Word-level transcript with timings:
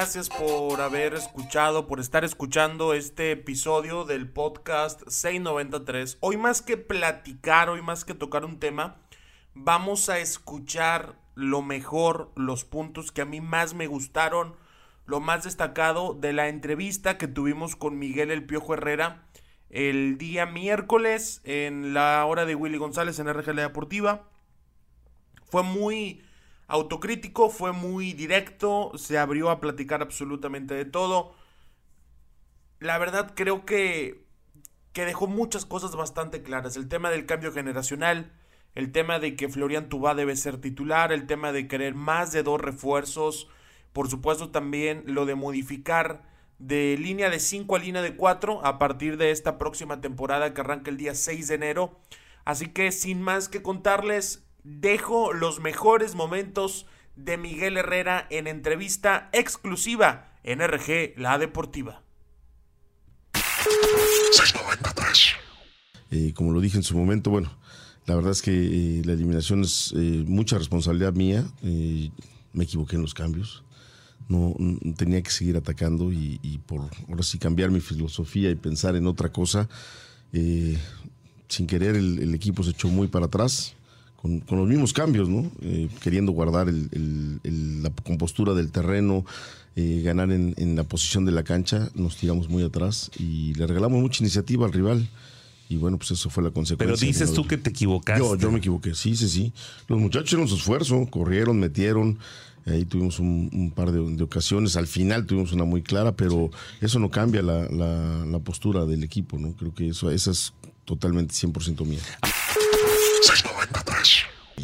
gracias 0.00 0.30
por 0.30 0.80
haber 0.80 1.12
escuchado, 1.12 1.86
por 1.86 2.00
estar 2.00 2.24
escuchando 2.24 2.94
este 2.94 3.32
episodio 3.32 4.06
del 4.06 4.30
podcast 4.30 5.02
693. 5.06 6.16
Hoy 6.20 6.38
más 6.38 6.62
que 6.62 6.78
platicar, 6.78 7.68
hoy 7.68 7.82
más 7.82 8.06
que 8.06 8.14
tocar 8.14 8.46
un 8.46 8.58
tema, 8.58 8.96
vamos 9.52 10.08
a 10.08 10.18
escuchar 10.18 11.16
lo 11.34 11.60
mejor, 11.60 12.32
los 12.34 12.64
puntos 12.64 13.12
que 13.12 13.20
a 13.20 13.26
mí 13.26 13.42
más 13.42 13.74
me 13.74 13.88
gustaron, 13.88 14.56
lo 15.04 15.20
más 15.20 15.44
destacado 15.44 16.14
de 16.14 16.32
la 16.32 16.48
entrevista 16.48 17.18
que 17.18 17.28
tuvimos 17.28 17.76
con 17.76 17.98
Miguel 17.98 18.30
El 18.30 18.46
Piojo 18.46 18.72
Herrera 18.72 19.26
el 19.68 20.16
día 20.16 20.46
miércoles 20.46 21.42
en 21.44 21.92
la 21.92 22.24
hora 22.24 22.46
de 22.46 22.54
Willy 22.54 22.78
González 22.78 23.18
en 23.18 23.30
RGL 23.30 23.56
Deportiva. 23.56 24.30
Fue 25.44 25.62
muy 25.62 26.22
autocrítico, 26.70 27.50
fue 27.50 27.72
muy 27.72 28.12
directo, 28.12 28.92
se 28.96 29.18
abrió 29.18 29.50
a 29.50 29.60
platicar 29.60 30.02
absolutamente 30.02 30.74
de 30.74 30.84
todo. 30.84 31.34
La 32.78 32.96
verdad 32.98 33.32
creo 33.34 33.66
que, 33.66 34.24
que 34.92 35.04
dejó 35.04 35.26
muchas 35.26 35.66
cosas 35.66 35.96
bastante 35.96 36.42
claras. 36.42 36.76
El 36.76 36.88
tema 36.88 37.10
del 37.10 37.26
cambio 37.26 37.52
generacional, 37.52 38.32
el 38.74 38.92
tema 38.92 39.18
de 39.18 39.36
que 39.36 39.48
Florian 39.48 39.88
Tubá 39.88 40.14
debe 40.14 40.36
ser 40.36 40.60
titular, 40.60 41.12
el 41.12 41.26
tema 41.26 41.52
de 41.52 41.68
querer 41.68 41.94
más 41.94 42.32
de 42.32 42.42
dos 42.42 42.60
refuerzos, 42.60 43.48
por 43.92 44.08
supuesto 44.08 44.50
también 44.50 45.02
lo 45.06 45.26
de 45.26 45.34
modificar 45.34 46.22
de 46.60 46.96
línea 46.98 47.30
de 47.30 47.40
5 47.40 47.74
a 47.74 47.78
línea 47.78 48.02
de 48.02 48.16
4 48.16 48.64
a 48.64 48.78
partir 48.78 49.16
de 49.16 49.30
esta 49.30 49.58
próxima 49.58 50.00
temporada 50.00 50.54
que 50.54 50.60
arranca 50.60 50.90
el 50.90 50.98
día 50.98 51.14
6 51.14 51.48
de 51.48 51.54
enero. 51.54 51.98
Así 52.44 52.66
que 52.66 52.92
sin 52.92 53.22
más 53.22 53.48
que 53.48 53.62
contarles, 53.62 54.44
dejo 54.64 55.32
los 55.32 55.60
mejores 55.60 56.14
momentos 56.14 56.86
de 57.16 57.36
Miguel 57.36 57.76
Herrera 57.76 58.26
en 58.30 58.46
entrevista 58.46 59.28
exclusiva 59.32 60.32
en 60.42 60.60
RG 60.60 61.14
La 61.16 61.38
Deportiva. 61.38 62.02
Eh, 66.10 66.32
como 66.34 66.52
lo 66.52 66.60
dije 66.60 66.76
en 66.76 66.82
su 66.82 66.96
momento, 66.96 67.30
bueno, 67.30 67.56
la 68.06 68.16
verdad 68.16 68.32
es 68.32 68.42
que 68.42 68.50
eh, 68.52 69.02
la 69.04 69.12
eliminación 69.12 69.62
es 69.62 69.92
eh, 69.96 70.24
mucha 70.26 70.58
responsabilidad 70.58 71.12
mía. 71.12 71.44
me 71.62 72.64
equivoqué 72.64 72.96
en 72.96 73.02
los 73.02 73.14
cambios. 73.14 73.62
No, 74.28 74.54
tenía 74.96 75.20
que 75.22 75.30
seguir 75.30 75.56
atacando 75.56 76.12
y, 76.12 76.60
por 76.66 76.82
ahora 77.08 77.22
sí 77.22 77.38
cambiar 77.38 77.70
mi 77.70 77.80
filosofía 77.80 78.50
y 78.50 78.54
pensar 78.54 78.94
en 78.94 79.06
otra 79.06 79.32
cosa. 79.32 79.68
sin 80.32 81.66
querer 81.66 81.96
el 81.96 82.32
equipo 82.34 82.62
se 82.62 82.70
echó 82.70 82.88
muy 82.88 83.08
para 83.08 83.26
atrás 83.26 83.74
con, 84.22 84.42
los 84.50 84.68
mismos 84.68 84.92
cambios, 84.92 85.28
¿no? 85.28 85.50
Eh, 85.62 85.88
queriendo 86.02 86.32
guardar 86.32 86.68
la 86.72 87.90
compostura 88.04 88.54
del 88.54 88.70
terreno, 88.70 89.24
eh, 89.76 90.02
ganar 90.04 90.30
en, 90.30 90.76
la 90.76 90.84
posición 90.84 91.24
de 91.24 91.32
la 91.32 91.42
cancha, 91.42 91.90
nos 91.94 92.16
tiramos 92.16 92.48
muy 92.48 92.62
atrás 92.62 93.10
y 93.18 93.54
le 93.54 93.66
regalamos 93.66 94.00
mucha 94.00 94.22
iniciativa 94.22 94.66
al 94.66 94.72
rival. 94.72 95.08
Y 95.68 95.76
bueno, 95.76 95.98
pues 95.98 96.10
eso 96.10 96.28
fue 96.30 96.42
la 96.42 96.50
consecuencia. 96.50 96.96
Pero 96.96 96.96
dices 96.96 97.32
tú 97.32 97.46
que 97.46 97.56
te 97.56 97.70
equivocaste. 97.70 98.20
Yo, 98.20 98.36
yo 98.36 98.50
me 98.50 98.58
equivoqué, 98.58 98.94
sí, 98.94 99.14
sí, 99.14 99.28
sí. 99.28 99.52
Los 99.86 100.00
muchachos 100.00 100.26
hicieron 100.26 100.48
su 100.48 100.56
esfuerzo, 100.56 101.06
corrieron, 101.08 101.60
metieron. 101.60 102.18
Ahí 102.66 102.84
tuvimos 102.84 103.20
un, 103.20 103.72
par 103.74 103.92
de, 103.92 104.22
ocasiones. 104.22 104.76
Al 104.76 104.88
final 104.88 105.26
tuvimos 105.26 105.52
una 105.52 105.64
muy 105.64 105.82
clara, 105.82 106.16
pero 106.16 106.50
eso 106.80 106.98
no 106.98 107.08
cambia 107.08 107.40
la, 107.40 107.68
la 107.68 108.38
postura 108.40 108.84
del 108.84 109.04
equipo, 109.04 109.38
¿no? 109.38 109.52
Creo 109.52 109.72
que 109.72 109.88
eso, 109.88 110.10
esa 110.10 110.32
es 110.32 110.52
totalmente 110.84 111.32
100% 111.32 111.86
mía. 111.86 112.00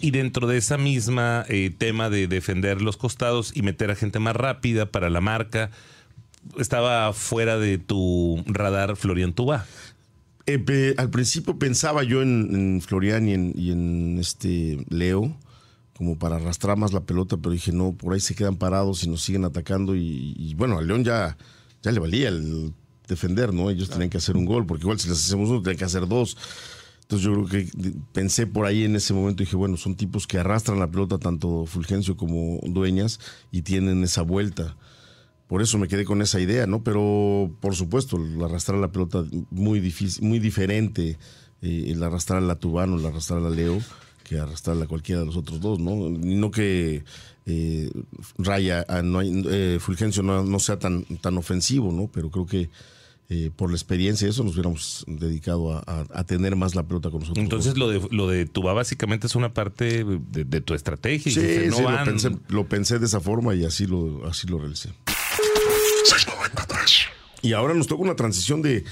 Y 0.00 0.10
dentro 0.10 0.46
de 0.46 0.56
esa 0.56 0.78
misma 0.78 1.44
eh, 1.48 1.70
tema 1.76 2.10
de 2.10 2.26
defender 2.26 2.82
los 2.82 2.96
costados 2.96 3.52
y 3.54 3.62
meter 3.62 3.90
a 3.90 3.96
gente 3.96 4.18
más 4.18 4.36
rápida 4.36 4.86
para 4.86 5.10
la 5.10 5.20
marca, 5.20 5.70
estaba 6.58 7.12
fuera 7.12 7.58
de 7.58 7.78
tu 7.78 8.42
radar 8.46 8.96
Florian 8.96 9.32
Tuba. 9.32 9.66
Eh, 10.46 10.94
al 10.96 11.10
principio 11.10 11.58
pensaba 11.58 12.04
yo 12.04 12.22
en, 12.22 12.80
Florian 12.80 13.28
y 13.28 13.70
en, 13.70 14.18
este 14.20 14.78
Leo 14.88 15.36
como 15.96 16.18
para 16.18 16.36
arrastrar 16.36 16.76
más 16.76 16.92
la 16.92 17.00
pelota, 17.00 17.36
pero 17.38 17.52
dije, 17.52 17.72
no, 17.72 17.92
por 17.92 18.12
ahí 18.12 18.20
se 18.20 18.34
quedan 18.34 18.56
parados 18.56 19.02
y 19.02 19.08
nos 19.08 19.22
siguen 19.22 19.44
atacando. 19.44 19.96
Y, 19.96 20.54
bueno, 20.56 20.78
al 20.78 20.86
León 20.86 21.04
ya, 21.04 21.38
ya 21.82 21.90
le 21.90 21.98
valía 22.00 22.28
el 22.28 22.74
defender, 23.08 23.54
¿no? 23.54 23.70
Ellos 23.70 23.88
tenían 23.88 24.10
que 24.10 24.18
hacer 24.18 24.36
un 24.36 24.44
gol, 24.44 24.66
porque 24.66 24.82
igual 24.82 25.00
si 25.00 25.08
les 25.08 25.24
hacemos 25.24 25.48
uno, 25.48 25.62
tienen 25.62 25.78
que 25.78 25.86
hacer 25.86 26.06
dos. 26.06 26.36
Entonces 27.06 27.24
yo 27.24 27.44
creo 27.44 27.46
que 27.46 27.92
pensé 28.12 28.48
por 28.48 28.66
ahí 28.66 28.82
en 28.82 28.96
ese 28.96 29.14
momento 29.14 29.40
y 29.40 29.46
dije, 29.46 29.54
bueno, 29.54 29.76
son 29.76 29.94
tipos 29.94 30.26
que 30.26 30.38
arrastran 30.38 30.80
la 30.80 30.90
pelota 30.90 31.18
tanto 31.18 31.64
Fulgencio 31.64 32.16
como 32.16 32.58
Dueñas 32.64 33.20
y 33.52 33.62
tienen 33.62 34.02
esa 34.02 34.22
vuelta. 34.22 34.76
Por 35.46 35.62
eso 35.62 35.78
me 35.78 35.86
quedé 35.86 36.04
con 36.04 36.20
esa 36.20 36.40
idea, 36.40 36.66
¿no? 36.66 36.82
Pero 36.82 37.56
por 37.60 37.76
supuesto, 37.76 38.16
el 38.16 38.42
arrastrar 38.42 38.78
la 38.78 38.90
pelota 38.90 39.24
muy 39.52 39.78
difícil, 39.78 40.26
muy 40.26 40.40
diferente, 40.40 41.16
eh, 41.62 41.84
el 41.86 42.02
arrastrar 42.02 42.42
a 42.42 42.46
la 42.46 42.56
Tubano, 42.56 42.98
el 42.98 43.06
arrastrar 43.06 43.38
a 43.38 43.42
la 43.42 43.50
Leo, 43.50 43.78
que 44.24 44.40
arrastrar 44.40 44.82
a 44.82 44.86
cualquiera 44.88 45.20
de 45.20 45.26
los 45.26 45.36
otros 45.36 45.60
dos, 45.60 45.78
¿no? 45.78 46.08
No 46.10 46.50
que 46.50 47.04
eh, 47.46 47.90
Raya, 48.36 48.84
ah, 48.88 49.02
no 49.02 49.22
eh, 49.22 49.78
Fulgencio 49.78 50.24
no, 50.24 50.42
no, 50.42 50.58
sea 50.58 50.80
tan, 50.80 51.04
tan 51.20 51.38
ofensivo, 51.38 51.92
¿no? 51.92 52.10
Pero 52.12 52.32
creo 52.32 52.46
que 52.46 52.68
eh, 53.28 53.50
por 53.54 53.70
la 53.70 53.76
experiencia 53.76 54.28
eso 54.28 54.44
nos 54.44 54.54
hubiéramos 54.54 55.04
dedicado 55.08 55.82
a, 55.84 56.24
tener 56.24 56.54
más 56.54 56.76
la 56.76 56.84
pelota 56.84 57.10
con 57.10 57.20
nosotros. 57.20 57.42
Entonces 57.42 57.76
lo 57.76 57.88
de 57.88 58.00
lo 58.12 58.28
de 58.28 58.46
Tuba 58.46 58.72
básicamente 58.72 59.26
es 59.26 59.34
una 59.34 59.52
parte 59.52 60.04
de, 60.04 60.60
tu 60.60 60.74
estrategia. 60.74 61.32
Sí, 61.32 61.70
lo, 62.48 62.68
pensé, 62.68 62.98
de 63.00 63.06
esa 63.06 63.20
forma 63.20 63.54
y 63.54 63.64
así 63.64 63.86
lo, 63.86 64.24
así 64.26 64.46
lo 64.46 64.58
realicé. 64.58 64.90
Y 67.42 67.52
ahora 67.52 67.74
nos 67.74 67.88
toca 67.88 68.02
una 68.02 68.16
transición 68.16 68.62
de 68.62 68.84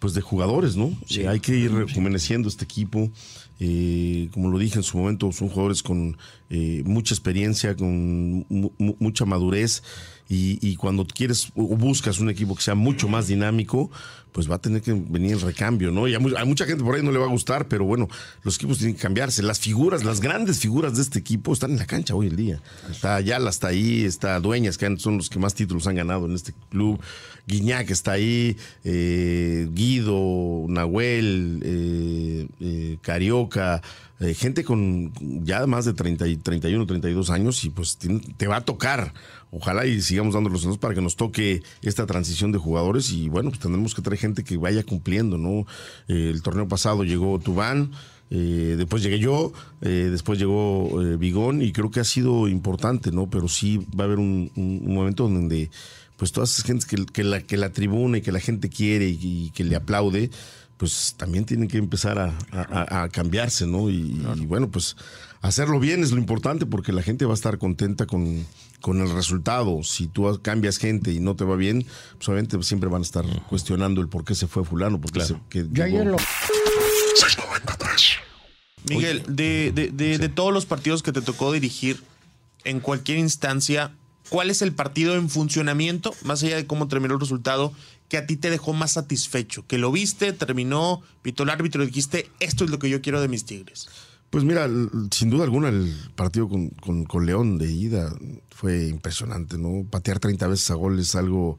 pues 0.00 0.14
de 0.14 0.22
jugadores, 0.22 0.76
¿no? 0.76 0.92
hay 1.28 1.40
que 1.40 1.56
ir 1.56 1.72
rejuveneciendo 1.72 2.48
este 2.48 2.64
equipo. 2.64 3.10
Eh, 3.62 4.30
como 4.32 4.50
lo 4.50 4.58
dije 4.58 4.78
en 4.78 4.82
su 4.82 4.96
momento, 4.96 5.30
son 5.32 5.50
jugadores 5.50 5.82
con 5.82 6.16
eh, 6.48 6.82
mucha 6.86 7.14
experiencia, 7.14 7.76
con 7.76 8.46
mucha 8.48 9.26
madurez 9.26 9.82
y, 10.32 10.76
cuando 10.76 11.04
quieres 11.04 11.50
o 11.56 11.76
buscas 11.76 12.20
un 12.20 12.30
equipo 12.30 12.54
que 12.54 12.62
sea 12.62 12.76
mucho 12.76 13.08
más 13.08 13.26
dinámico, 13.26 13.90
pues 14.30 14.48
va 14.48 14.54
a 14.54 14.60
tener 14.60 14.80
que 14.80 14.92
venir 14.92 15.32
el 15.32 15.40
recambio, 15.40 15.90
¿no? 15.90 16.06
Y 16.06 16.14
a, 16.14 16.20
mucha 16.20 16.66
gente 16.66 16.84
por 16.84 16.94
ahí 16.94 17.02
no 17.02 17.10
le 17.10 17.18
va 17.18 17.26
a 17.26 17.30
gustar, 17.30 17.66
pero 17.66 17.84
bueno, 17.84 18.08
los 18.44 18.54
equipos 18.54 18.78
tienen 18.78 18.94
que 18.94 19.02
cambiarse. 19.02 19.42
Las 19.42 19.58
figuras, 19.58 20.04
las 20.04 20.20
grandes 20.20 20.60
figuras 20.60 20.94
de 20.94 21.02
este 21.02 21.18
equipo 21.18 21.52
están 21.52 21.72
en 21.72 21.78
la 21.78 21.86
cancha 21.86 22.14
hoy 22.14 22.28
en 22.28 22.36
día. 22.36 22.62
Está 22.88 23.16
Ayala, 23.16 23.50
está 23.50 23.68
ahí, 23.68 24.04
está 24.04 24.38
Dueñas, 24.38 24.78
que 24.78 24.96
son 24.98 25.16
los 25.16 25.28
que 25.30 25.40
más 25.40 25.54
títulos 25.54 25.88
han 25.88 25.96
ganado 25.96 26.26
en 26.26 26.34
este 26.34 26.54
club. 26.70 27.00
Guiñac 27.48 27.90
está 27.90 28.12
ahí, 28.12 28.56
eh, 28.84 29.68
Guido, 29.90 30.66
Nahuel, 30.68 31.60
eh, 31.64 32.46
eh, 32.60 32.98
Carioca, 33.00 33.82
gente 34.36 34.64
con 34.64 35.12
ya 35.44 35.66
más 35.66 35.86
de 35.86 35.94
30 35.94 36.28
y 36.28 36.36
31, 36.36 36.86
32 36.86 37.30
años 37.30 37.64
y 37.64 37.70
pues 37.70 37.96
te 37.96 38.46
va 38.46 38.56
a 38.56 38.60
tocar 38.60 39.14
ojalá 39.50 39.86
y 39.86 40.00
sigamos 40.00 40.34
dando 40.34 40.50
los 40.50 40.78
para 40.78 40.94
que 40.94 41.00
nos 41.00 41.16
toque 41.16 41.62
esta 41.82 42.06
transición 42.06 42.52
de 42.52 42.58
jugadores 42.58 43.12
y 43.12 43.28
bueno, 43.28 43.50
pues 43.50 43.60
tendremos 43.60 43.94
que 43.94 44.02
traer 44.02 44.18
gente 44.18 44.44
que 44.44 44.56
vaya 44.56 44.82
cumpliendo, 44.84 45.38
¿no? 45.38 45.66
Eh, 46.08 46.30
el 46.30 46.42
torneo 46.42 46.68
pasado 46.68 47.04
llegó 47.04 47.38
Tubán, 47.38 47.90
eh, 48.30 48.76
después 48.78 49.02
llegué 49.02 49.18
yo, 49.18 49.52
eh, 49.80 50.08
después 50.10 50.38
llegó 50.38 50.96
Bigón 51.18 51.62
y 51.62 51.72
creo 51.72 51.90
que 51.90 52.00
ha 52.00 52.04
sido 52.04 52.46
importante, 52.48 53.10
¿no? 53.10 53.28
Pero 53.28 53.48
sí 53.48 53.78
va 53.98 54.04
a 54.04 54.06
haber 54.06 54.18
un, 54.18 54.50
momento 54.54 55.28
donde 55.28 55.70
pues 56.16 56.32
todas 56.32 56.52
esas 56.52 56.64
gentes 56.64 56.86
que, 56.86 57.24
la, 57.24 57.40
que 57.40 57.56
la 57.56 57.72
tribuna 57.72 58.18
y 58.18 58.20
que 58.20 58.30
la 58.30 58.40
gente 58.40 58.68
quiere 58.68 59.08
y, 59.08 59.50
que 59.54 59.64
le 59.64 59.74
aplaude, 59.74 60.30
pues 60.76 61.14
también 61.16 61.44
tienen 61.44 61.66
que 61.66 61.78
empezar 61.78 62.18
a, 62.18 62.36
a, 62.52 63.08
¿no? 63.66 63.90
Y, 63.90 64.22
y, 64.36 64.46
bueno, 64.46 64.70
pues 64.70 64.96
hacerlo 65.40 65.80
bien 65.80 66.02
es 66.02 66.12
lo 66.12 66.18
importante 66.18 66.66
porque 66.66 66.92
la 66.92 67.02
gente 67.02 67.24
va 67.24 67.32
a 67.32 67.34
estar 67.34 67.58
contenta 67.58 68.06
con, 68.06 68.44
con 68.80 69.00
el 69.00 69.10
resultado. 69.10 69.82
Si 69.82 70.06
tú 70.06 70.38
cambias 70.42 70.78
gente 70.78 71.12
y 71.12 71.20
no 71.20 71.36
te 71.36 71.44
va 71.44 71.56
bien, 71.56 71.86
pues 72.16 72.28
obviamente 72.28 72.62
siempre 72.62 72.88
van 72.88 73.02
a 73.02 73.04
estar 73.04 73.24
cuestionando 73.48 74.00
el 74.00 74.08
por 74.08 74.24
qué 74.24 74.34
se 74.34 74.46
fue 74.46 74.64
fulano. 74.64 75.00
Porque 75.00 75.20
se, 75.22 75.36
que 75.48 75.66
Miguel, 78.88 79.22
de, 79.28 79.72
de, 79.74 80.18
de, 80.18 80.28
todos 80.28 80.52
los 80.52 80.66
partidos 80.66 81.02
que 81.02 81.12
te 81.12 81.20
tocó 81.20 81.52
dirigir 81.52 82.02
en 82.64 82.80
cualquier 82.80 83.18
instancia, 83.18 83.92
¿cuál 84.28 84.50
es 84.50 84.62
el 84.62 84.72
partido 84.72 85.16
en 85.16 85.28
funcionamiento, 85.28 86.14
más 86.24 86.42
allá 86.42 86.56
de 86.56 86.66
cómo 86.66 86.88
terminó 86.88 87.14
el 87.14 87.20
resultado, 87.20 87.72
que 88.08 88.16
a 88.16 88.26
ti 88.26 88.36
te 88.36 88.50
dejó 88.50 88.72
más 88.72 88.92
satisfecho? 88.92 89.66
Que 89.66 89.78
lo 89.78 89.92
viste, 89.92 90.32
terminó, 90.32 91.02
pitó 91.22 91.42
el 91.42 91.50
árbitro 91.50 91.82
y 91.82 91.86
dijiste, 91.86 92.30
esto 92.40 92.64
es 92.64 92.70
lo 92.70 92.78
que 92.78 92.90
yo 92.90 93.02
quiero 93.02 93.20
de 93.20 93.28
mis 93.28 93.44
Tigres. 93.44 93.88
Pues 94.30 94.44
mira, 94.44 94.68
sin 95.10 95.28
duda 95.28 95.42
alguna 95.42 95.70
el 95.70 95.92
partido 96.14 96.48
con, 96.48 96.70
con, 96.70 97.26
León 97.26 97.58
de 97.58 97.70
ida 97.70 98.14
fue 98.50 98.86
impresionante, 98.86 99.58
¿no? 99.58 99.84
Patear 99.90 100.20
30 100.20 100.46
veces 100.46 100.70
a 100.70 100.74
gol 100.74 101.00
es 101.00 101.16
algo 101.16 101.58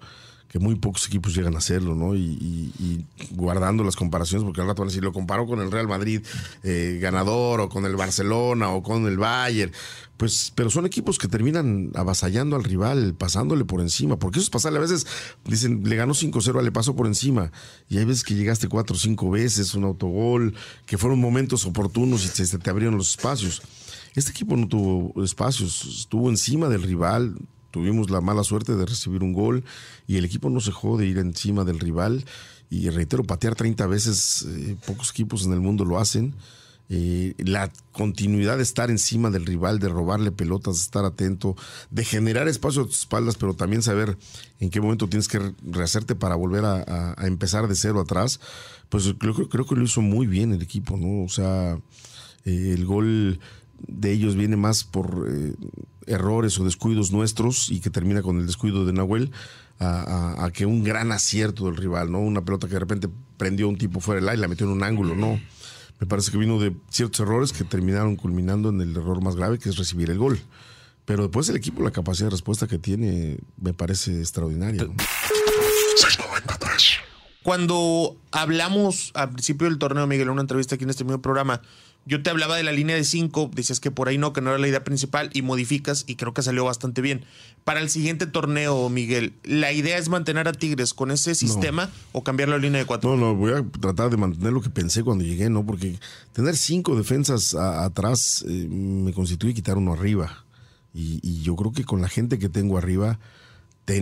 que 0.52 0.60
muy 0.60 0.76
pocos 0.76 1.08
equipos 1.08 1.34
llegan 1.34 1.56
a 1.56 1.60
hacerlo, 1.60 1.96
¿no? 1.96 2.14
Y, 2.14 3.06
guardando 3.32 3.86
las 3.86 3.96
comparaciones, 3.96 4.44
porque 4.44 4.60
al 4.60 4.68
rato 4.68 4.82
van 4.82 4.90
a 4.90 4.92
decir, 4.92 5.02
lo 5.02 5.14
comparo 5.14 5.48
con 5.48 5.62
el 5.62 5.72
Real 5.72 5.88
Madrid 5.88 6.22
eh, 6.64 7.00
ganador, 7.02 7.62
o 7.62 7.70
con 7.70 7.86
el 7.86 7.96
Barcelona, 7.96 8.70
o 8.72 8.84
con 8.84 9.08
el 9.08 9.18
Bayern. 9.18 9.72
Pues, 10.18 10.52
pero 10.54 10.70
son 10.70 10.86
equipos 10.86 11.18
que 11.20 11.30
terminan 11.30 11.92
avasallando 11.96 12.58
al 12.58 12.66
rival, 12.66 13.16
pasándole 13.18 13.64
por 13.64 13.80
encima. 13.80 14.20
Porque 14.20 14.40
eso 14.40 14.48
es 14.48 14.50
pasarle. 14.50 14.80
A 14.80 14.82
veces 14.82 15.08
dicen, 15.46 15.84
le 15.86 15.96
ganó 15.96 16.14
5-0, 16.14 16.62
le 16.62 16.72
pasó 16.74 16.98
por 16.98 17.08
encima. 17.08 17.54
Y 17.88 18.00
hay 18.00 18.04
veces 18.04 18.26
que 18.26 18.36
llegaste 18.36 18.68
4 18.68 18.94
o 18.94 19.00
5 19.00 19.32
veces, 19.32 19.74
un 19.74 19.86
autogol, 19.86 20.54
que 20.86 20.98
fueron 20.98 21.22
momentos 21.22 21.66
oportunos 21.66 22.26
y 22.26 22.46
se 22.46 22.58
te 22.58 22.70
abrieron 22.70 22.98
los 22.98 23.12
espacios. 23.12 23.62
Este 24.16 24.32
equipo 24.32 24.58
no 24.58 24.68
tuvo 24.68 25.24
espacios, 25.24 25.86
estuvo 25.86 26.30
encima 26.30 26.68
del 26.68 26.84
rival, 26.84 27.38
tuvimos 27.72 28.10
la 28.10 28.22
mala 28.22 28.44
suerte 28.44 28.76
de 28.76 28.86
recibir 28.86 29.24
un 29.24 29.34
gol 29.34 29.64
y 30.08 30.18
el 30.18 30.26
equipo 30.26 30.50
no 30.50 30.60
se 30.60 30.68
dejó 30.68 30.98
de 30.98 31.08
ir 31.08 31.18
encima 31.18 31.64
del 31.64 31.80
rival. 31.80 32.26
Y 32.70 32.90
reitero, 32.90 33.24
patear 33.24 33.56
30 33.56 33.86
veces, 33.88 34.46
eh, 34.48 34.78
pocos 34.86 35.10
equipos 35.10 35.46
en 35.46 35.54
el 35.54 35.60
mundo 35.60 35.84
lo 35.84 36.00
hacen. 36.00 36.36
Eh, 36.94 37.36
la 37.38 37.72
continuidad 37.94 38.58
de 38.58 38.64
estar 38.64 38.92
encima 38.92 39.30
del 39.30 39.46
rival, 39.46 39.80
de 39.80 39.88
robarle 39.88 40.34
pelotas, 40.34 40.76
de 40.76 40.82
estar 40.82 41.06
atento, 41.06 41.56
de 41.90 42.04
generar 42.04 42.50
espacio 42.50 42.82
a 42.82 42.86
tus 42.86 43.00
espaldas, 43.00 43.38
pero 43.38 43.54
también 43.54 43.82
saber 43.82 44.18
en 44.60 44.70
qué 44.70 44.82
momento 44.82 45.08
tienes 45.08 45.30
que 45.30 45.54
rehacerte 45.64 46.16
para 46.16 46.36
volver 46.36 46.66
a, 46.66 47.16
empezar 47.26 47.70
de 47.70 47.76
cero 47.76 48.02
atrás, 48.02 48.42
pues 48.90 49.06
creo, 49.18 49.34
creo, 49.48 49.66
que 49.66 49.76
lo 49.76 49.84
hizo 49.84 50.02
muy 50.02 50.28
bien 50.28 50.52
el 50.52 50.62
equipo, 50.62 50.98
¿no? 50.98 51.24
O 51.24 51.30
sea, 51.30 51.80
eh, 52.44 52.74
el 52.76 52.86
gol 52.86 53.40
de 53.88 54.12
ellos 54.12 54.36
viene 54.36 54.56
más 54.56 54.84
por 54.84 55.28
eh, 55.30 55.54
errores 56.08 56.60
o 56.60 56.64
descuidos 56.64 57.12
nuestros 57.12 57.70
y 57.70 57.80
que 57.80 57.90
termina 57.90 58.22
con 58.22 58.40
el 58.40 58.46
descuido 58.46 58.86
de 58.86 58.94
Nahuel 58.94 59.32
a, 59.80 60.50
que 60.54 60.68
un 60.68 60.84
gran 60.84 61.12
acierto 61.12 61.66
del 61.66 61.76
rival, 61.76 62.12
¿no? 62.12 62.20
Una 62.20 62.46
pelota 62.46 62.68
que 62.68 62.74
de 62.74 62.80
repente 62.80 63.10
prendió 63.38 63.68
un 63.68 63.78
tipo 63.78 64.00
fuera 64.00 64.22
del 64.22 64.30
aire 64.30 64.40
y 64.40 64.42
la 64.42 64.48
metió 64.48 64.68
en 64.68 64.74
un 64.74 64.84
ángulo, 64.84 65.16
¿no? 65.16 65.40
Me 66.00 66.06
parece 66.06 66.32
que 66.32 66.38
vino 66.38 66.60
de 66.60 66.76
ciertos 66.90 67.20
errores 67.22 67.52
que 67.52 67.64
terminaron 67.64 68.16
culminando 68.16 68.70
en 68.70 68.80
el 68.82 68.92
error 68.96 69.24
más 69.24 69.36
grave 69.36 69.58
que 69.58 69.70
es 69.70 69.78
recibir 69.78 70.12
el 70.12 70.20
gol. 70.20 70.40
Pero 71.06 71.24
después 71.24 71.50
el 71.50 71.56
equipo, 71.56 71.82
la 71.82 71.92
capacidad 71.92 72.28
de 72.28 72.32
respuesta 72.32 72.68
que 72.68 72.78
tiene, 72.78 73.40
me 73.60 73.74
parece 73.74 74.20
extraordinaria. 74.20 74.88
Cuando 77.44 78.18
hablamos 78.32 79.12
al 79.16 79.32
principio 79.32 79.68
del 79.68 79.80
torneo, 79.80 80.06
Miguel, 80.06 80.28
en 80.28 80.34
una 80.34 80.42
entrevista 80.42 80.76
aquí 80.76 80.84
en 80.84 80.92
este 80.92 81.04
mismo 81.04 81.22
programa, 81.24 81.62
yo 82.06 82.24
te 82.24 82.30
hablaba 82.30 82.58
de 82.58 82.64
la 82.64 82.72
línea 82.72 82.96
de 82.96 83.04
5, 83.04 83.52
decías 83.54 83.80
que 83.80 83.92
por 83.92 84.08
ahí 84.08 84.18
no, 84.18 84.34
que 84.34 84.42
no 84.42 84.50
era 84.50 84.60
la 84.60 84.68
idea 84.68 84.84
principal 84.84 85.30
y 85.34 85.44
modificas 85.44 86.04
y 86.08 86.16
creo 86.16 86.34
que 86.34 86.42
salió 86.42 86.66
bastante 86.66 87.02
bien. 87.02 87.26
Para 87.64 87.80
el 87.80 87.90
siguiente 87.90 88.26
torneo, 88.26 88.90
Miguel, 88.90 89.34
¿la 89.44 89.72
idea 89.72 89.98
es 89.98 90.10
mantener 90.10 90.48
a 90.48 90.52
Tigres 90.52 90.94
con 90.94 91.12
ese 91.12 91.36
sistema 91.36 91.90
o 92.12 92.24
cambiar 92.24 92.50
la 92.50 92.58
línea 92.58 92.80
de 92.80 92.86
4? 92.86 93.10
No, 93.10 93.18
no, 93.18 93.36
voy 93.36 93.54
a 93.54 93.64
tratar 93.80 94.10
de 94.10 94.18
mantener 94.18 94.52
lo 94.52 94.62
que 94.62 94.72
pensé 94.72 95.04
cuando 95.04 95.24
llegué, 95.24 95.50
¿no? 95.50 95.66
Porque 95.66 96.00
tener 96.34 96.58
cinco 96.58 96.96
defensas 96.96 97.54
atrás 97.54 98.44
eh, 98.48 98.68
me 98.68 99.14
constituye 99.14 99.54
quitar 99.54 99.78
uno 99.78 99.94
arriba. 99.94 100.46
y 100.94 101.42
yo 101.42 101.56
creo 101.56 101.72
que 101.72 101.86
con 101.86 102.02
la 102.02 102.10
gente 102.10 102.40
que 102.40 102.50
tengo 102.50 102.78
arriba 102.78 103.20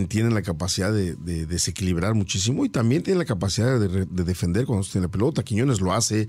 tienen 0.08 0.34
la 0.34 0.42
capacidad 0.42 0.92
de, 0.92 1.14
desequilibrar 1.46 2.14
muchísimo 2.14 2.64
y 2.64 2.68
también 2.68 3.02
tienen 3.02 3.18
la 3.18 3.24
capacidad 3.24 3.78
de, 3.78 4.06
defender 4.06 4.66
cuando 4.66 4.86
tiene 4.86 5.06
la 5.06 5.10
pelota. 5.10 5.42
Quiñones 5.42 5.80
lo 5.80 5.92
hace, 5.92 6.28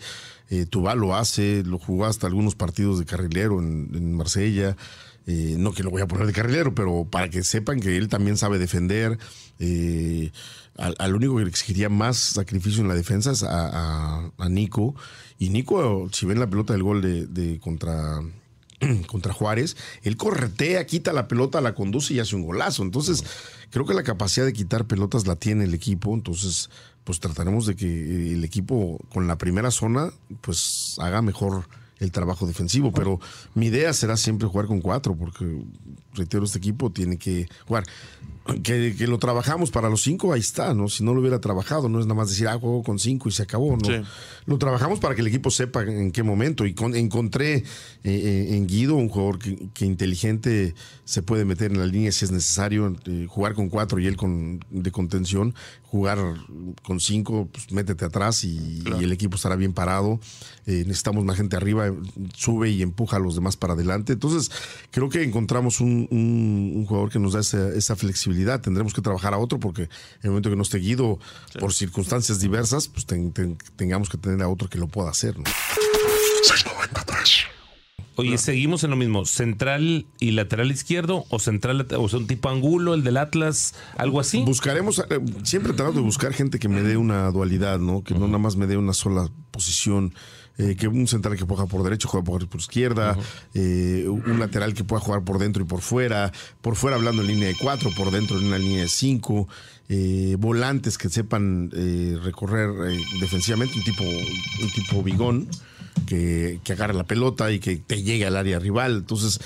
eh, 0.49 0.65
Tubal 0.65 0.99
lo 0.99 1.15
hace, 1.15 1.63
lo 1.63 1.77
jugó 1.77 2.05
hasta 2.05 2.27
algunos 2.27 2.55
partidos 2.55 2.99
de 2.99 3.05
carrilero 3.05 3.59
en, 3.59 4.13
Marsella. 4.13 4.75
Eh, 5.27 5.55
no 5.57 5.71
que 5.71 5.83
lo 5.83 5.91
voy 5.91 6.01
a 6.01 6.07
poner 6.07 6.25
de 6.25 6.33
carrilero, 6.33 6.73
pero 6.73 7.07
para 7.09 7.29
que 7.29 7.43
sepan 7.43 7.79
que 7.79 7.95
él 7.97 8.07
también 8.07 8.37
sabe 8.37 8.57
defender. 8.57 9.19
Eh, 9.59 10.31
al, 10.77 11.15
único 11.15 11.37
que 11.37 11.43
le 11.43 11.49
exigiría 11.49 11.89
más 11.89 12.17
sacrificio 12.17 12.81
en 12.81 12.87
la 12.87 12.95
defensa 12.95 13.31
es 13.31 13.43
a, 13.43 14.31
Nico. 14.49 14.95
Y 15.37 15.49
Nico, 15.49 16.09
si 16.11 16.25
ven 16.25 16.39
la 16.39 16.49
pelota 16.49 16.73
del 16.73 16.83
gol 16.83 17.01
de 17.01 17.59
contra 17.59 18.21
contra 19.07 19.33
Juárez, 19.33 19.77
él 20.03 20.17
corretea, 20.17 20.85
quita 20.85 21.13
la 21.13 21.27
pelota, 21.27 21.61
la 21.61 21.75
conduce 21.75 22.13
y 22.13 22.19
hace 22.19 22.35
un 22.35 22.43
golazo. 22.43 22.83
Entonces, 22.83 23.23
creo 23.69 23.85
que 23.85 23.93
la 23.93 24.03
capacidad 24.03 24.45
de 24.45 24.53
quitar 24.53 24.85
pelotas 24.85 25.27
la 25.27 25.35
tiene 25.35 25.65
el 25.65 25.73
equipo. 25.73 26.13
Entonces, 26.13 26.69
pues 27.03 27.19
trataremos 27.19 27.65
de 27.65 27.75
que 27.75 28.33
el 28.33 28.43
equipo 28.43 28.99
con 29.11 29.27
la 29.27 29.37
primera 29.37 29.71
zona, 29.71 30.11
pues 30.41 30.95
haga 30.99 31.21
mejor 31.21 31.65
el 32.01 32.11
trabajo 32.11 32.45
defensivo. 32.45 32.91
Pero 32.91 33.19
mi 33.55 33.67
idea 33.67 33.93
será 33.93 34.17
siempre 34.17 34.47
jugar 34.47 34.67
con 34.67 34.81
cuatro, 34.81 35.15
porque, 35.15 35.63
reitero, 36.13 36.43
este 36.43 36.57
equipo 36.57 36.91
tiene 36.91 37.17
que 37.17 37.47
jugar 37.65 37.85
que, 38.63 39.07
lo 39.07 39.19
trabajamos 39.19 39.69
para 39.69 39.89
los 39.89 40.01
cinco, 40.01 40.33
ahí 40.33 40.39
está, 40.39 40.73
¿no? 40.73 40.89
Si 40.89 41.03
no 41.03 41.13
lo 41.13 41.21
hubiera 41.21 41.39
trabajado, 41.39 41.89
no 41.89 41.99
es 41.99 42.05
nada 42.05 42.15
más 42.15 42.29
decir, 42.29 42.47
ah, 42.47 42.57
juego 42.57 42.83
con 42.83 42.97
cinco 42.97 43.29
y 43.29 43.31
se 43.31 43.43
acabó, 43.43 43.77
¿no? 43.77 44.03
Lo 44.45 44.57
trabajamos 44.57 44.99
para 44.99 45.13
que 45.13 45.21
el 45.21 45.27
equipo 45.27 45.51
sepa 45.51 45.83
en 45.83 46.11
qué 46.11 46.23
momento. 46.23 46.65
Y 46.65 46.75
encontré 46.95 47.57
eh, 47.57 47.63
eh, 48.03 48.55
en 48.55 48.67
Guido 48.67 48.95
un 48.95 49.09
jugador 49.09 49.39
que, 49.39 49.85
inteligente 49.85 50.73
se 51.05 51.21
puede 51.21 51.45
meter 51.45 51.71
en 51.71 51.79
la 51.79 51.85
línea 51.85 52.11
si 52.11 52.25
es 52.25 52.31
necesario, 52.31 52.95
eh, 53.05 53.27
jugar 53.29 53.53
con 53.53 53.69
cuatro 53.69 53.99
y 53.99 54.07
él 54.07 54.15
con 54.15 54.59
de 54.69 54.91
contención, 54.91 55.53
jugar 55.83 56.17
con 56.81 56.99
cinco, 56.99 57.49
pues 57.51 57.71
métete 57.71 58.05
atrás 58.05 58.43
y, 58.43 58.83
el 59.01 59.11
equipo 59.11 59.35
estará 59.35 59.55
bien 59.55 59.73
parado. 59.73 60.19
necesitamos 60.65 61.25
más 61.25 61.37
gente 61.37 61.55
arriba, 61.55 61.90
sube 62.33 62.69
y 62.69 62.81
empuja 62.81 63.17
a 63.17 63.19
los 63.19 63.35
demás 63.35 63.57
para 63.57 63.73
adelante. 63.73 64.13
Entonces, 64.13 64.51
creo 64.91 65.09
que 65.09 65.23
encontramos 65.23 65.81
un, 65.81 66.85
jugador 66.87 67.11
que 67.11 67.19
nos 67.19 67.33
da 67.33 67.39
esa, 67.39 67.69
esa 67.69 67.95
flexibilidad 67.95 68.61
Tendremos 68.61 68.93
que 68.93 69.01
trabajar 69.01 69.33
a 69.33 69.37
otro 69.37 69.59
porque 69.59 69.83
en 69.83 69.89
el 70.23 70.29
momento 70.31 70.49
que 70.49 70.55
no 70.55 70.63
esté 70.63 70.79
Guido 70.79 71.19
por 71.59 71.73
circunstancias 71.73 72.39
diversas, 72.39 72.87
pues 72.87 73.05
tengamos 73.05 74.09
que 74.09 74.17
tener 74.17 74.41
a 74.41 74.49
otro 74.49 74.69
que 74.69 74.77
lo 74.77 74.87
pueda 74.87 75.09
hacer. 75.09 75.35
Oye, 78.21 78.37
seguimos 78.37 78.83
en 78.83 78.91
lo 78.91 78.95
mismo, 78.95 79.25
central 79.25 80.05
y 80.19 80.31
lateral 80.31 80.71
izquierdo 80.71 81.25
o 81.29 81.39
central 81.39 81.87
o 81.97 82.09
sea, 82.09 82.19
un 82.19 82.27
tipo 82.27 82.49
angulo, 82.49 82.93
el 82.93 83.03
del 83.03 83.17
Atlas, 83.17 83.75
algo 83.97 84.19
así. 84.19 84.43
Buscaremos, 84.43 84.99
eh, 84.99 85.19
siempre 85.43 85.73
tratando 85.73 85.99
de 85.99 86.05
buscar 86.05 86.33
gente 86.33 86.59
que 86.59 86.67
me 86.67 86.81
dé 86.81 86.97
una 86.97 87.29
dualidad, 87.31 87.79
¿no? 87.79 88.03
Que 88.03 88.13
no 88.13 88.27
nada 88.27 88.39
más 88.39 88.55
me 88.55 88.67
dé 88.67 88.77
una 88.77 88.93
sola 88.93 89.29
posición. 89.51 90.13
Eh, 90.57 90.75
que 90.75 90.87
un 90.87 91.07
central 91.07 91.37
que 91.37 91.45
pueda 91.45 91.61
jugar 91.61 91.71
por 91.71 91.83
derecho, 91.83 92.07
juega 92.07 92.23
por, 92.25 92.47
izquierda, 92.59 93.17
eh, 93.53 94.05
un 94.07 94.37
lateral 94.37 94.73
que 94.73 94.83
pueda 94.83 94.99
jugar 94.99 95.23
por 95.23 95.39
dentro 95.39 95.63
y 95.63 95.65
por 95.65 95.81
fuera, 95.81 96.31
por 96.61 96.75
fuera 96.75 96.97
hablando 96.97 97.21
en 97.21 97.29
línea 97.29 97.47
de 97.47 97.55
cuatro, 97.55 97.89
por 97.95 98.11
dentro 98.11 98.37
en 98.37 98.47
una 98.47 98.57
línea 98.57 98.81
de 98.81 98.87
cinco, 98.89 99.47
eh, 99.87 100.35
volantes 100.37 100.97
que 100.97 101.09
sepan 101.09 101.71
recorrer 102.23 102.69
defensivamente, 103.19 103.77
un 103.77 103.83
tipo, 103.83 104.03
un 104.03 104.71
tipo 104.75 105.01
bigón. 105.01 105.47
Que, 106.11 106.59
que, 106.65 106.73
agarre 106.73 106.93
la 106.93 107.05
pelota 107.05 107.53
y 107.53 107.59
que 107.59 107.77
te 107.77 108.03
llegue 108.03 108.25
al 108.25 108.35
área 108.35 108.59
rival. 108.59 108.97
Entonces, 108.97 109.39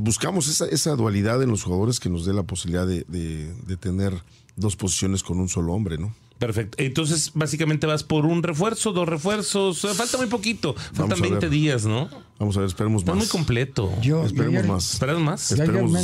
buscamos 0.00 0.48
esa, 0.48 0.66
esa, 0.66 0.94
dualidad 0.96 1.42
en 1.42 1.48
los 1.48 1.62
jugadores 1.62 1.98
que 1.98 2.10
nos 2.10 2.26
dé 2.26 2.34
la 2.34 2.42
posibilidad 2.42 2.86
de, 2.86 3.04
de 3.04 3.76
tener 3.78 4.12
dos 4.54 4.76
posiciones 4.76 5.22
con 5.22 5.40
un 5.40 5.48
solo 5.48 5.72
hombre, 5.72 5.96
¿no? 5.96 6.14
Perfecto. 6.38 6.76
Entonces, 6.82 7.30
básicamente 7.34 7.86
vas 7.86 8.02
por 8.02 8.26
un 8.26 8.42
refuerzo, 8.42 8.92
dos 8.92 9.08
refuerzos. 9.08 9.80
Falta 9.94 10.18
muy 10.18 10.26
poquito. 10.26 10.74
Faltan 10.92 11.20
20 11.20 11.48
días, 11.48 11.86
¿no? 11.86 12.08
Vamos 12.38 12.56
a 12.56 12.60
ver, 12.60 12.68
esperemos 12.68 13.06
más. 13.06 13.16
muy 13.16 13.26
completo. 13.26 13.90
Yo, 14.02 14.24
esperemos 14.24 14.66
más. 14.66 14.92
¿Esperamos 14.94 15.22
más? 15.22 15.52
Esperemos 15.52 15.96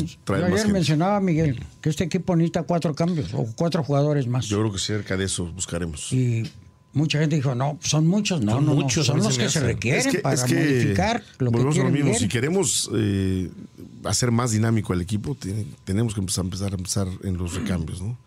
ayer, 0.60 0.68
mencionaba, 0.72 1.20
Miguel, 1.20 1.62
que 1.80 1.90
este 1.90 2.04
equipo 2.04 2.36
necesita 2.36 2.62
cuatro 2.62 2.94
cambios 2.94 3.34
o 3.34 3.46
cuatro 3.56 3.82
jugadores 3.82 4.28
más. 4.28 4.46
Yo 4.46 4.60
creo 4.60 4.72
que 4.72 4.78
cerca 4.78 5.16
de 5.16 5.24
eso 5.24 5.46
buscaremos. 5.46 6.12
Y 6.12 6.50
mucha 6.92 7.18
gente 7.18 7.36
dijo, 7.36 7.54
no, 7.54 7.78
son 7.82 8.06
muchos. 8.06 8.42
No, 8.42 8.52
son 8.54 8.66
no, 8.66 8.74
muchos, 8.74 9.06
son 9.06 9.18
los 9.18 9.38
que 9.38 9.48
se 9.48 9.60
requieren 9.60 10.20
para 10.22 10.40
modificar 10.46 11.22
lo 11.38 11.50
que 11.50 11.58
quieren 11.58 11.84
lo 11.84 11.90
mismo. 11.90 12.14
Si 12.14 12.28
queremos 12.28 12.90
eh, 12.94 13.50
hacer 14.04 14.30
más 14.30 14.50
dinámico 14.50 14.92
al 14.92 15.00
equipo, 15.00 15.36
tenemos 15.84 16.14
que 16.14 16.20
empezar, 16.20 16.44
empezar, 16.44 16.74
empezar 16.74 17.08
en 17.22 17.36
los 17.36 17.54
recambios, 17.54 18.00
¿no? 18.00 18.18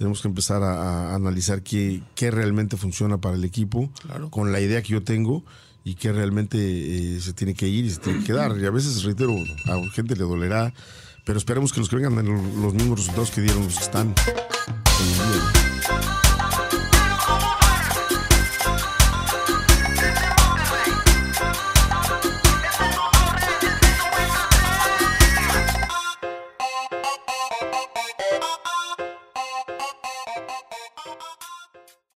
tenemos 0.00 0.22
que 0.22 0.28
empezar 0.28 0.62
a, 0.62 1.14
analizar 1.14 1.60
qué, 1.62 2.00
qué, 2.14 2.30
realmente 2.30 2.78
funciona 2.78 3.18
para 3.18 3.36
el 3.36 3.44
equipo, 3.44 3.90
con 4.30 4.50
la 4.50 4.58
idea 4.58 4.80
que 4.80 4.94
yo 4.94 5.02
tengo 5.02 5.44
y 5.84 5.94
qué 5.94 6.10
realmente 6.10 6.56
eh, 6.56 7.20
se 7.20 7.34
tiene 7.34 7.52
que 7.52 7.68
ir 7.68 7.84
y 7.84 7.90
se 7.90 8.00
tiene 8.00 8.20
que 8.20 8.24
quedar. 8.24 8.56
Y 8.58 8.64
a 8.64 8.70
veces, 8.70 9.02
reitero, 9.02 9.34
a 9.66 9.92
gente 9.92 10.16
le 10.16 10.22
dolerá, 10.22 10.72
pero 11.26 11.38
esperemos 11.38 11.74
que 11.74 11.80
los 11.80 11.90
que 11.90 11.96
vengan 11.96 12.16
den 12.16 12.62
los 12.62 12.72
mismos 12.72 13.00
resultados 13.00 13.30
que 13.30 13.42
dieron 13.42 13.64
los 13.64 13.76
que 13.76 13.84
están 13.84 14.14
en 14.16 15.06
el 15.06 15.32
día. 15.32 16.19